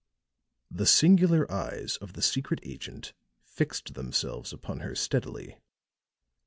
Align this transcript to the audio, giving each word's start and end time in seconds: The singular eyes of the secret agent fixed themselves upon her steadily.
The 0.71 0.87
singular 0.87 1.45
eyes 1.51 1.97
of 1.97 2.13
the 2.13 2.23
secret 2.23 2.59
agent 2.63 3.13
fixed 3.43 3.93
themselves 3.93 4.51
upon 4.51 4.79
her 4.79 4.95
steadily. 4.95 5.59